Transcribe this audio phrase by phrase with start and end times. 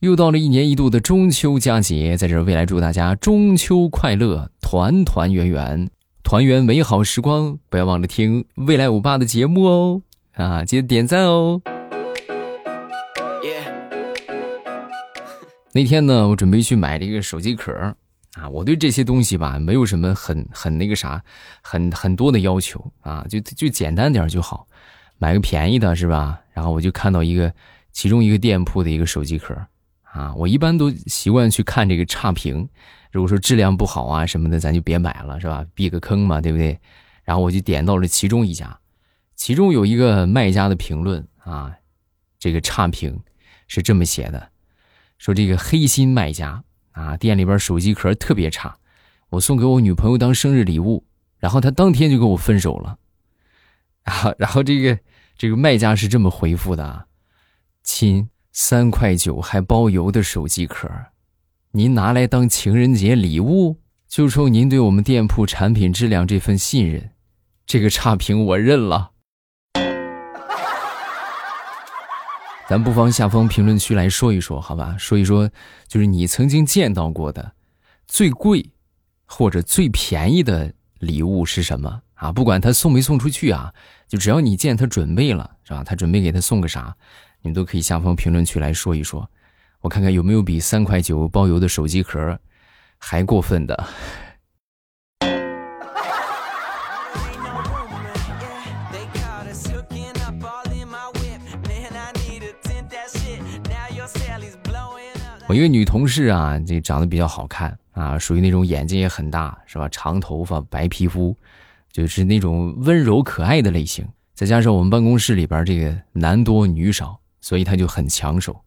[0.00, 5.88] 又到了一年一度的中秋佳节，在这未来祝大家中秋快乐，团团圆圆，
[6.22, 7.58] 团圆美好时光。
[7.70, 10.02] 不要忘了听未来欧巴的节目哦，
[10.34, 11.62] 啊，记得点赞哦。
[15.72, 17.72] 那天呢，我准备去买这个手机壳
[18.34, 21.22] 啊，我对这些东西吧，没有什么很很那个啥，
[21.62, 24.66] 很很多的要求啊，就就简单点就好，
[25.16, 26.38] 买个便宜的是吧？
[26.52, 27.50] 然后我就看到一个
[27.92, 29.56] 其中一个店铺的一个手机壳。
[30.16, 32.66] 啊，我一般都习惯去看这个差评，
[33.12, 35.62] 如果说质量不好啊什么的，咱就别买了，是吧？
[35.74, 36.80] 避个坑嘛，对不对？
[37.22, 38.80] 然后我就点到了其中一家，
[39.34, 41.70] 其中有一个卖家的评论啊，
[42.38, 43.20] 这个差评
[43.66, 44.48] 是这么写的，
[45.18, 48.74] 说这个黑心卖家啊，店里边手机壳特别差，
[49.28, 51.04] 我送给我女朋友当生日礼物，
[51.38, 52.96] 然后她当天就跟我分手了。
[54.04, 54.98] 啊，然后这个
[55.36, 57.06] 这个卖家是这么回复的啊，
[57.82, 58.30] 亲。
[58.58, 60.88] 三块九还包邮的手机壳，
[61.72, 63.82] 您拿来当情人节礼物？
[64.08, 67.10] 就冲您对我们店铺产品质量这份信任，
[67.66, 69.10] 这个差评我认了。
[72.66, 74.96] 咱不妨下方评论区来说一说，好吧？
[74.98, 75.50] 说一说，
[75.86, 77.52] 就是你曾经见到过的
[78.06, 78.70] 最贵
[79.26, 82.32] 或者最便宜的礼物是什么啊？
[82.32, 83.74] 不管他送没送出去啊，
[84.08, 85.84] 就只要你见他准备了，是吧？
[85.84, 86.96] 他准备给他送个啥？
[87.46, 89.30] 你们都可以下方评论区来说一说，
[89.80, 92.36] 我看看有没有比三块九包邮的手机壳
[92.98, 93.88] 还过分的。
[105.48, 109.88] 我一个女同事啊，这长得比较好看啊，属于那种眼睛也很大，是吧？
[109.88, 111.36] 长头发，白皮肤，
[111.92, 114.04] 就是那种温柔可爱的类型。
[114.34, 117.20] 再加上我们办公室里边这个男多女少。
[117.46, 118.60] 所以他就很抢手，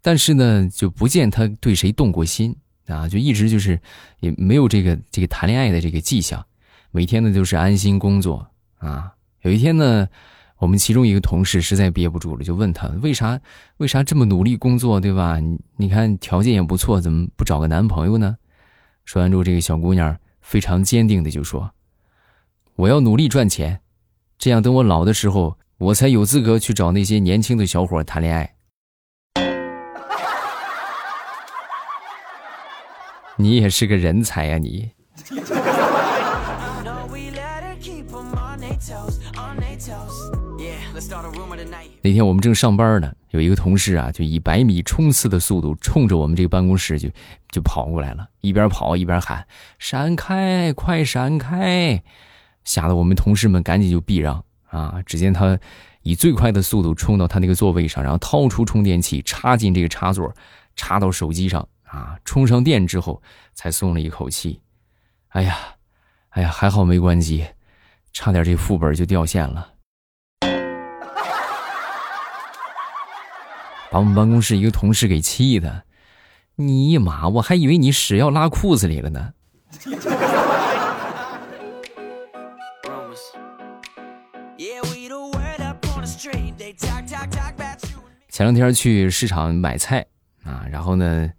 [0.00, 2.54] 但是呢，就不见他对谁动过心
[2.86, 3.76] 啊，就一直就是
[4.20, 6.46] 也没有这个这个谈恋爱的这个迹象，
[6.92, 8.46] 每天呢就是安心工作
[8.78, 9.12] 啊。
[9.42, 10.08] 有一天呢，
[10.58, 13.40] 我们其中一个同事实在憋不住了，就问他为啥
[13.78, 15.40] 为啥这么努力工作，对吧？
[15.40, 18.36] 你你看条件也不错，怎么不找个男朋友呢？
[19.04, 21.68] 说完之后，这个小姑娘非常坚定的就说
[22.78, 23.80] ：“我要努力赚钱，
[24.38, 28.54] 这样等我老的时候。”我才有资格去找那些年轻的小伙谈恋爱。
[33.36, 34.90] 你也是个人才呀，你！
[42.02, 47.08] 那天我们正上班呢，有一个同事啊，就以百米冲刺的速度冲着我们这个办公室就
[47.50, 49.44] 就跑过来了，一边跑一边喊
[49.80, 52.00] ：“闪开，快闪开！”
[52.62, 54.44] 吓得我们同事们赶紧就避让。
[54.74, 55.00] 啊！
[55.06, 55.56] 只见他
[56.02, 60.34] 以最快的速度冲到他那个座位上，然后掏出充电器插进这个插座，
[60.74, 62.18] 插到手机上啊！
[62.24, 63.22] 充上电之后，
[63.54, 64.60] 才松了一口气。
[65.28, 65.56] 哎呀，
[66.30, 67.46] 哎呀，还好没关机，
[68.12, 69.68] 差点这副本就掉线了，
[73.90, 75.84] 把我们办公室一个同事给气的。
[76.56, 79.32] 尼玛，我还以为你屎要拉裤子里了呢。
[88.34, 90.04] 前两天去市场买菜
[90.42, 91.30] 啊，然后呢，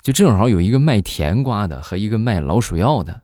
[0.00, 3.22] 就正好有一个卖甜瓜的和一个卖老鼠药的，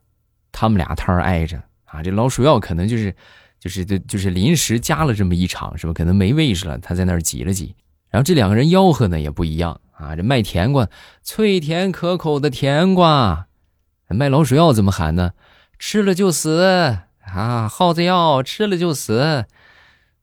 [0.50, 2.02] 他们俩摊挨着啊。
[2.02, 3.14] 这老鼠药可能就是，
[3.60, 5.92] 就是就就是临时加了这么一场，是吧？
[5.92, 7.76] 可能没位置了，他在那儿挤了挤。
[8.10, 10.16] 然后这两个人吆喝呢也不一样啊。
[10.16, 10.88] 这卖甜瓜，
[11.22, 13.46] 脆甜可口的甜瓜；
[14.08, 15.30] 卖老鼠药怎么喊呢？
[15.78, 17.68] 吃了就死啊！
[17.68, 19.44] 耗子药吃了就死。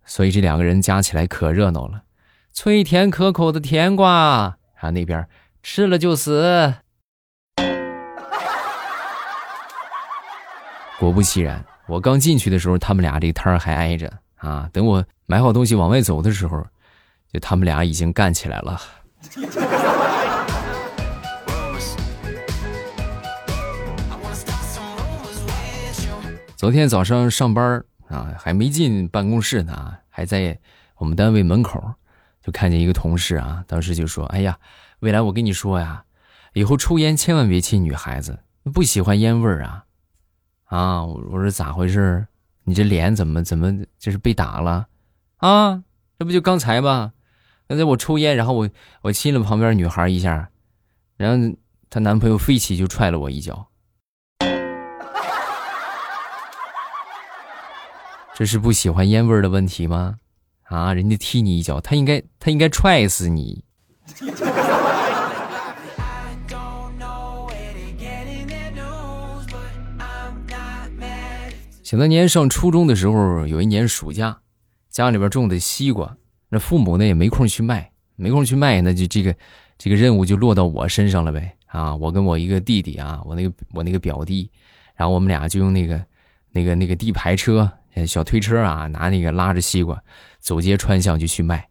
[0.06, 2.04] 所以这两个人加起来可热闹了。
[2.52, 5.28] 脆甜可口的甜瓜，啊，那边
[5.64, 6.74] 吃了就死。
[11.00, 14.70] 果不其然，我刚进去的时候，他们俩这摊儿还挨着啊。
[14.74, 16.66] 等我买好东西往外走的时候，
[17.32, 18.81] 就他们俩已经干起来了。
[26.57, 30.60] 昨天早上上班啊，还没进办公室呢，还在
[30.98, 31.81] 我们单位门口。
[32.41, 34.57] 就看见一个同事啊，当时就说：“哎呀，
[35.00, 36.06] 未来我跟你说呀，
[36.53, 38.39] 以后抽烟千万别亲女孩子，
[38.74, 39.86] 不喜欢烟味儿啊。”
[40.65, 42.27] 啊，我说咋回事？
[42.63, 44.88] 你这脸怎么怎么就是被打了？
[45.38, 45.83] 啊，
[46.18, 47.13] 这不就刚才吗？
[47.68, 48.69] 刚才我抽烟，然后我
[49.01, 50.50] 我亲了旁边女孩一下，
[51.18, 51.57] 然后
[51.89, 53.68] 她男朋友飞起就踹了我一脚。
[58.35, 60.15] 这是不喜欢烟味儿的问题吗？
[60.69, 63.63] 啊人家踢你一脚他应该他应该踹死你。
[71.83, 74.38] 想当年上初中的时候有一年暑假
[74.89, 76.16] 家里边种的西瓜
[76.50, 79.36] 那父母呢也没空去卖没空去卖那就这个
[79.75, 84.48] 这个任务就落到我身上了呗啊我跟我一个弟弟啊我那个我那个表弟
[84.95, 86.00] 然后我们俩就用那个
[86.51, 87.68] 那个那个地排车
[88.06, 90.01] 小推车啊，拿那个拉着西瓜，
[90.40, 91.68] 走街串巷就去卖。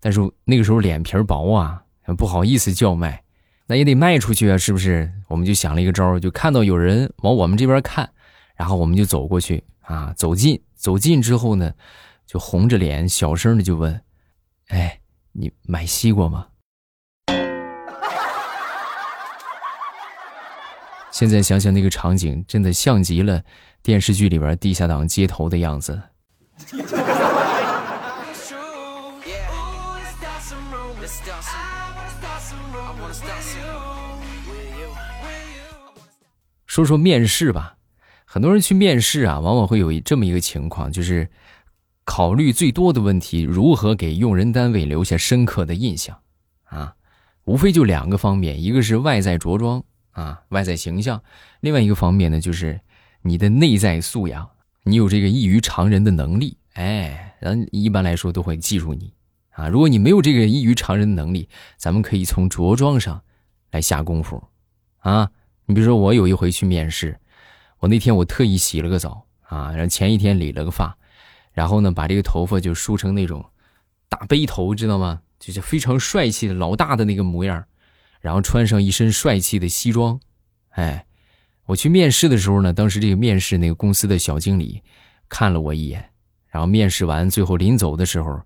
[0.00, 1.82] 但是那个时候脸皮薄啊，
[2.16, 3.22] 不好意思叫卖，
[3.66, 5.12] 那也得卖出去啊，是不是？
[5.28, 8.10] 我们就想了一个招就看到有人往我们这边看，
[8.56, 11.72] 然后我们就走过去啊，走近，走近之后呢，
[12.26, 14.00] 就红着脸小声的就问
[14.68, 15.00] ：“哎，
[15.32, 16.48] 你买西瓜吗？”
[21.12, 23.42] 现在想想那个场景，真的像极了
[23.82, 26.00] 电视剧里边地下党街头的样子。
[36.66, 37.76] 说说面试吧，
[38.24, 41.28] 很多人去面试啊，往往会有这么一个情况，就是
[42.04, 46.18] 考虑最多的问题，如何给用人单位留下深刻的印象
[46.64, 46.94] 啊？
[47.44, 49.82] 无非就两个方面，一个是外在着装。
[50.12, 51.22] 啊，外在形象，
[51.60, 52.78] 另外一个方面呢，就是
[53.22, 54.50] 你的内在素养，
[54.84, 59.14] 你有这个异于常人的能力，哎，人一般来说都会记住你
[59.50, 59.68] 啊。
[59.68, 63.22] 如果你没有这个异于常人的能力，咱们可以从着装上
[63.70, 64.42] 来下功夫
[64.98, 65.30] 啊。
[65.66, 67.18] 你比如说，我有一回去面试，
[67.78, 70.96] 我那天我特意洗了个澡啊，然后前一天理了个发，
[71.52, 73.44] 然后呢，把这个头发就梳成那种
[74.08, 75.22] 大背头，知道吗？
[75.38, 77.64] 就是非常帅气的老大的那个模样。
[78.20, 80.20] 然后穿上一身帅气的西装，
[80.70, 81.06] 哎，
[81.66, 84.82] 我去面试的时候呢，当时这个面试那个公司的小经理
[85.28, 86.10] 看了我一眼，
[86.48, 88.40] 然后面试完最后临走的时候，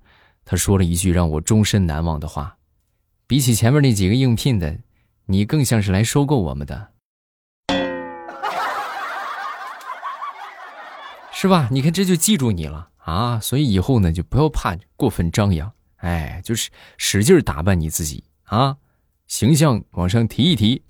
[0.45, 2.57] 他说了一句让我终身难忘的话
[3.27, 4.79] ：“比起前面那几个应聘的，
[5.25, 6.89] 你更像是来收购我们的，
[11.33, 11.69] 是吧？
[11.73, 13.41] 你看这就记住你了啊！
[13.41, 18.77] 所以以后呢，就不要怕过分张扬，哎，就是使劲打扮你自己啊。”
[19.27, 20.83] 形象往上提一提。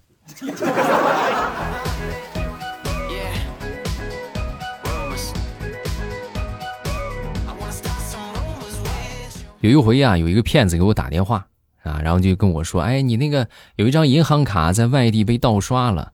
[9.66, 11.48] 有一回呀，有一个骗子给我打电话
[11.82, 16.12] 啊，然后就跟我说：“哎，你那个有一张银行卡在外地被盗刷了。”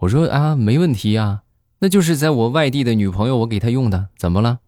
[0.00, 1.40] 我说：“啊，没问题啊，
[1.78, 4.58] 那就是在我外地的女朋友，我给她用的，怎么了？”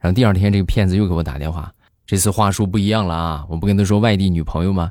[0.00, 1.72] 然后第二天这个骗子又给我打电话，
[2.04, 4.90] 这次话术不一样了啊，我不跟他说外地女朋友吗？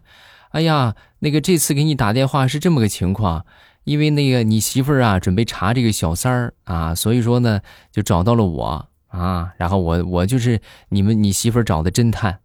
[0.52, 3.46] 哎呀，那个这次给你打电话是这么个情况，
[3.84, 7.60] 因为那个你媳妇儿啊准备查这个小三儿啊，所以说呢
[7.92, 12.40] 就找到了我啊，然后我我就是你们你媳妇儿找的侦探。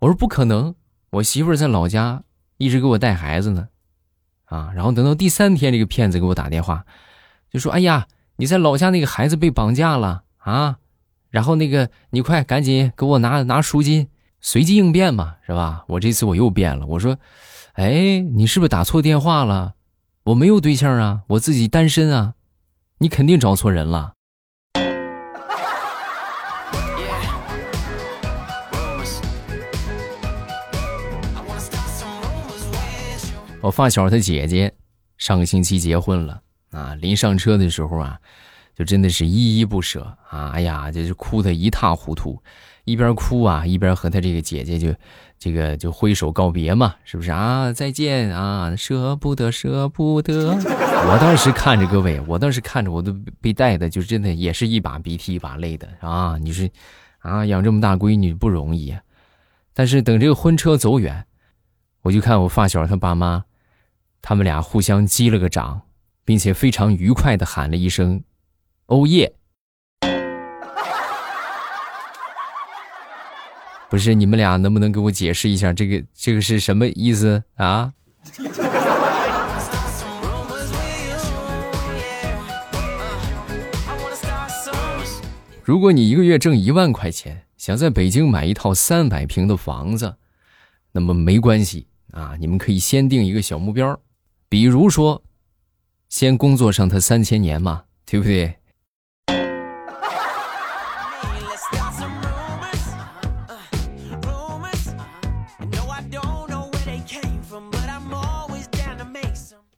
[0.00, 0.74] 我说不可能，
[1.10, 2.22] 我媳妇儿在老家
[2.58, 3.68] 一直给我带孩子呢，
[4.44, 6.84] 啊，然后等到第三天这个骗子给我打电话，
[7.50, 8.06] 就说哎呀
[8.36, 10.78] 你在老家那个孩子被绑架了啊，
[11.30, 14.08] 然后那个你快赶紧给我拿拿赎金。
[14.46, 15.86] 随机应变嘛，是吧？
[15.88, 17.16] 我这次我又变了，我说
[17.80, 19.72] ：“哎，你是不是打错电话了？
[20.24, 22.34] 我没有对象啊，我自己单身啊，
[22.98, 24.13] 你肯定找错人了。”
[33.64, 34.70] 我发小他姐姐
[35.16, 38.18] 上个星期结婚了啊，临上车的时候啊，
[38.74, 42.38] 就真的是依依不舍啊，哎呀，就是哭得一塌糊涂。
[42.84, 44.94] 一边哭啊，一边和他这个姐姐就，
[45.38, 47.72] 这个就挥手告别嘛，是不是啊？
[47.72, 50.50] 再见啊，舍不得，舍不得。
[50.50, 56.36] 我当时看着各位，我当时看着我都被带的，就真的也是一把鼻涕一把泪的啊！
[56.38, 56.68] 你说，
[57.20, 58.94] 啊，养这么大闺女不容易，
[59.72, 61.24] 但是等这个婚车走远，
[62.02, 63.42] 我就看我发小他爸妈，
[64.26, 65.82] 他们俩互相击了个掌，
[66.24, 68.24] 并且非常愉快的喊了一声
[68.88, 69.34] “欧耶”。
[73.90, 77.92] 不是你们俩能不能给我解释一下这个这个是什么意思啊？
[85.62, 90.16] 如果你一个月挣一万块钱，想在北京买一套三百平的房子，
[90.92, 94.00] 那么没关系啊，你们可以先定一个小目标，
[94.54, 95.20] 比如说，
[96.08, 98.54] 先工作上他三千年嘛，对不对？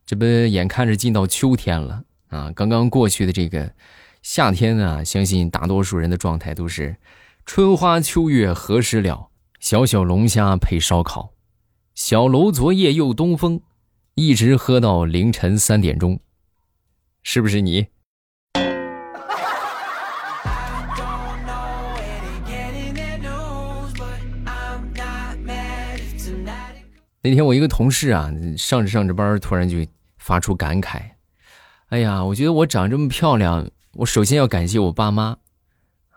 [0.05, 2.53] 这不眼看着进到秋天了啊！
[2.55, 3.73] 刚刚过去的这个
[4.21, 6.99] 夏天呢，相信大多数人的状态都是
[7.47, 9.31] 春花秋月何时了？
[9.59, 11.31] 小小龙虾配烧烤，
[11.95, 13.63] 小楼昨夜又东风，
[14.19, 16.19] 一直喝到凌晨三点钟
[17.23, 17.87] 是不是你？
[27.23, 29.77] 那天我一个同事啊上着上着班突然就
[30.19, 31.01] 发出感慨
[31.89, 35.37] 哎呀我觉得我长这么漂亮我首先要感谢我爸妈。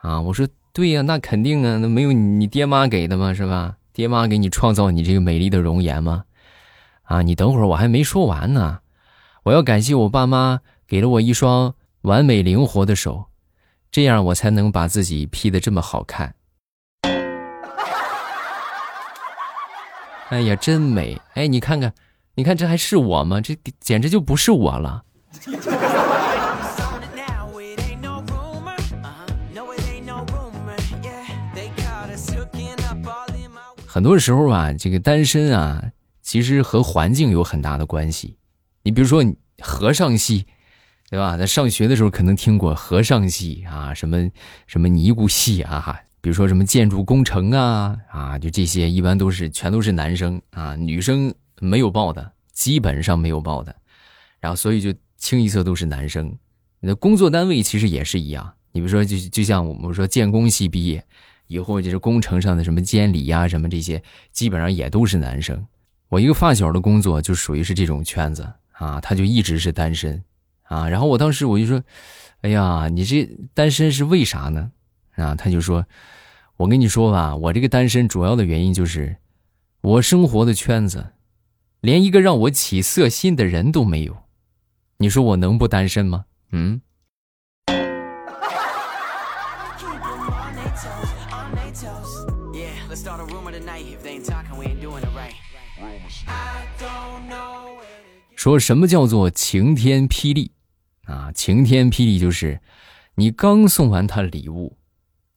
[0.02, 3.76] 啊我说对呀那肯定啊那没有你爹妈给的嘛是吧？
[3.94, 6.24] 爹妈给你创造你这个美丽的容颜吗
[7.10, 8.82] 啊，你等会儿，我还没说完呢。
[9.42, 13.26] 我要感谢我爸妈给了我一双完美灵活的手，
[13.92, 16.36] 这样我才能把自己 P 的这么好看。
[20.30, 21.20] 哎呀，真美！
[21.34, 21.92] 哎，你看看，
[22.36, 23.42] 你看这还是我吗？
[23.42, 25.04] 这简直就不是我了。
[33.88, 35.84] 很多时候啊，这个单身啊，
[36.30, 38.38] 其实和环境有很大的关系。
[38.84, 39.26] 你比如说
[39.64, 40.46] 和尚系，
[41.10, 41.36] 对吧？
[41.36, 44.30] 在上学的时候可能听过和尚系啊，什么
[44.68, 53.76] 什么尼姑系啊，比如说什么建筑工程啊啊，就这些一般都是全都是男生啊，女生没有报的，基本上没有报的。
[54.40, 56.38] 然后所以就清一色都是男生。
[56.80, 61.04] 那工作单位其实也是一样，你比如说就就像我们说建工系毕业。
[61.48, 65.66] 以后就是工程上的什么监理呀，什么这些，基本上也都是男生。
[66.10, 70.24] 我一个发小的工作就属于是这种圈子啊，他就一直是单身
[70.64, 70.90] 啊。
[70.90, 71.84] 然后我当时我就说
[72.42, 74.72] ：“哎呀，你这单身是为啥呢？”
[75.16, 75.86] 啊，他就说
[76.58, 79.18] ：“我跟你说吧，我这个单身主要的原因就是
[79.82, 81.14] 我生活的圈子
[81.82, 84.18] 连一个让我起色心的人都没有。
[84.98, 86.26] 你说我能不单身吗？
[86.52, 86.82] 嗯。”
[98.36, 100.52] 说什么叫做晴天霹雳
[101.06, 101.32] 啊？
[101.34, 102.62] 晴天霹雳就是
[103.16, 104.78] 你刚送完他礼物，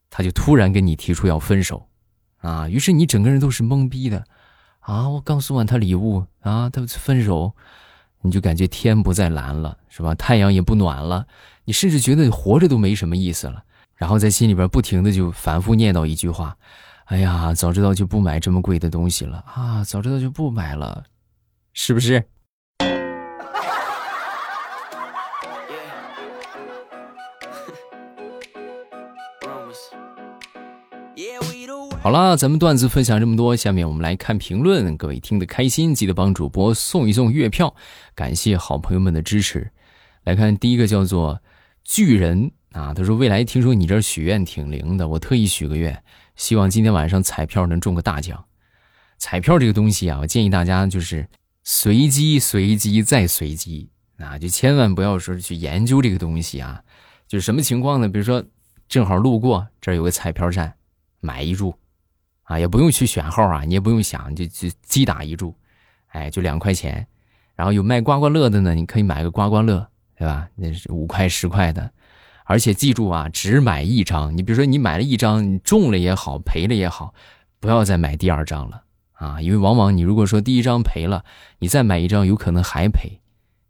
[0.09, 1.89] 他就突然跟你提出要分手
[2.39, 2.69] 啊！
[2.69, 4.25] 于是你整个人都是懵逼的
[4.81, 5.09] 啊！
[5.09, 7.55] 我刚送完他礼物啊，他分手，
[8.21, 10.15] 你就感觉天不再蓝了，是吧？
[10.15, 11.27] 太阳也不暖了，
[11.65, 13.65] 你甚至觉得活着都没什么意思了。
[13.97, 16.57] 然后在心里边不停的就反复念叨一句话
[17.13, 19.85] ：“哎呀，早知道就不买这么贵的东西了啊！
[19.85, 21.05] 早知道就不买了，
[21.75, 22.25] 是不是？”
[32.01, 34.97] 好了，咱们段子分享这么多，下面我们来看评论。
[34.97, 37.75] 各位听得开心，记得帮主播送一送月票，
[38.15, 39.71] 感谢好朋友们的支持。
[40.25, 41.43] 来看第一个叫做
[41.85, 46.03] 巨人啊，他说未来听说你这许愿挺灵的，我特意许个愿，
[46.37, 48.45] 希望今天晚上彩票能中个大奖。
[49.19, 51.29] 彩票这个东西啊，我建议大家就是
[51.63, 56.83] 随机、随机再随机啊，就千万不要说去研究这个东西啊。
[57.29, 58.09] 就是什么情况呢？
[58.09, 58.45] 比如说
[58.89, 60.75] 正好路过这儿有个彩票站，
[61.21, 61.75] 买一注。
[62.45, 65.55] 啊，也不用去选号啊，你也不用想，就就击打一注，
[66.09, 67.07] 哎，就两块钱。
[67.55, 69.87] 然后有卖刮刮乐的呢，你可以买个刮刮乐，
[70.17, 70.49] 对吧？
[70.57, 71.91] 那是五块十块的。
[72.53, 74.37] 而且记住啊，只买一张。
[74.37, 77.15] 你比如说你买了一张，你中了也好，赔了也好，
[77.61, 78.83] 不要再买第二张了
[79.15, 79.41] 啊！
[79.41, 81.25] 因为往往你如果说第一张赔了，
[81.61, 83.21] 你再买一张，有可能还赔，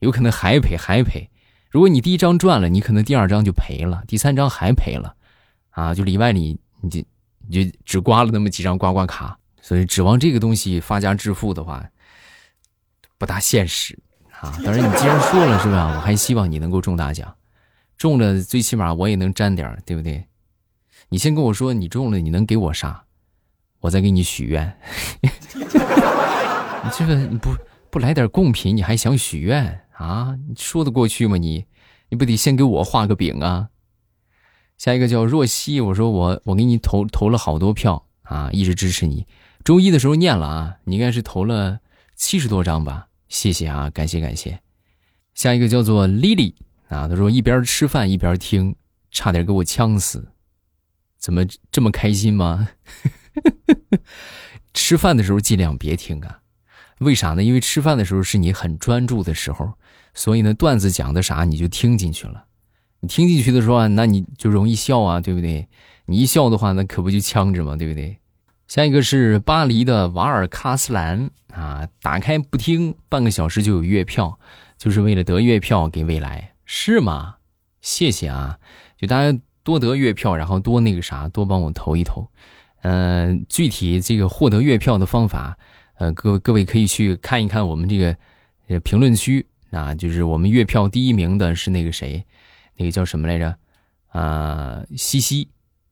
[0.01, 1.31] 有可能还赔还赔。
[1.71, 5.15] 如果你第一张赚了，你可能第二张就赔了，第三张还赔了，
[5.71, 7.01] 啊，就里外里你就。
[7.49, 11.85] 你就只刮了那么几张刮刮卡，所以指望这个东西发家致富的话，
[13.19, 13.99] 不大现实
[14.41, 14.57] 啊。
[14.65, 15.93] 当然，你既然说了是吧？
[15.97, 17.35] 我还希望你能够中大奖，
[18.03, 20.27] 中了最起码我也能沾点对不对？
[21.09, 23.05] 你先跟我说你中了，你能给我啥？
[23.79, 24.77] 我再给你许愿。
[25.23, 25.31] 你
[26.99, 27.55] 这个你不
[27.91, 30.37] 不来点贡品，你还想许愿啊？
[30.49, 31.37] 你说得过去吗？
[31.37, 31.65] 你
[32.09, 33.69] 你不得先给我画个饼啊？
[34.79, 39.29] 下一个叫若曦，我说我我给你投投了好多票啊，一直支持你。
[39.63, 41.79] 周一的时候念了啊，你应该是投了
[42.17, 43.07] 七十多张吧？
[43.29, 44.59] 谢谢啊，感谢感谢。
[45.35, 46.55] 下一个叫做 Lily
[46.93, 48.77] 啊，他说一边吃饭一边听，
[49.11, 50.29] 差点给我呛死。
[51.19, 52.69] 怎么这么开心吗？
[54.75, 56.41] 吃饭的时候尽量别听啊，
[56.99, 57.43] 为啥呢？
[57.43, 59.73] 因为吃饭的时候是你很专注的时候，
[60.15, 62.45] 所以呢段子讲的啥你就听进去了。
[63.01, 65.69] 你听进去的时候，那你就容易笑啊，对不对？
[66.07, 67.77] 你一笑的话，那可不就呛着吗？
[67.77, 68.19] 对不对？
[68.69, 74.39] 下一个是巴黎的瓦尔卡斯兰啊，打开不听，半个小时就有月票，
[74.79, 77.37] 就是为了得月票给未来，是吗？
[77.83, 78.59] 谢谢啊，
[78.97, 82.27] 就大家多得月票，然后多那个啥，多帮我投一投。
[82.81, 85.59] 嗯，具体这个获得月票的方法，
[85.99, 92.25] 呃，各各位可以去看一看我们这个评论区啊，就是我们月票第一名的是那个谁。
[92.75, 93.55] 那个叫什么来着？
[94.09, 95.47] 啊，西西，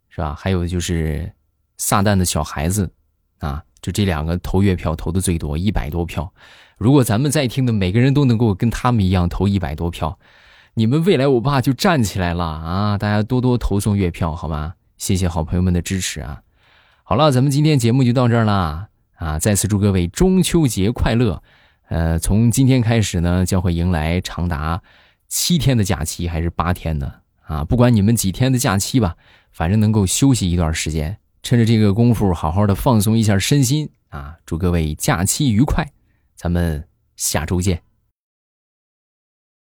[0.09, 0.35] 是吧？
[0.35, 1.31] 还有就是
[1.77, 2.91] 撒旦的小孩子，
[3.41, 6.33] 啊，就这两个投月票投的最多，一百多票。
[6.79, 10.19] 如果咱们在听的每个人都能够跟他们一样投一百多票，
[10.75, 12.99] 你们未来我爸就站起来了啊！
[12.99, 14.75] 大家多多投送月票，好吗？
[14.97, 16.43] 谢谢好朋友们的支持啊！
[17.03, 19.39] 好了，咱们今天节目就到这儿了啊！
[19.39, 21.43] 再次祝各位中秋节快乐。
[21.89, 24.81] 呃，从今天开始呢，将会迎来长达
[25.27, 27.65] 七天的假期，还是八天的啊？
[27.65, 29.17] 不管你们几天的假期吧，
[29.51, 34.37] 反正能够休息一段时间，趁着这个功夫好好的放松一下身心啊！
[34.47, 35.91] 祝各位假期愉快，
[36.37, 36.87] 咱们
[37.17, 37.90] 下周见。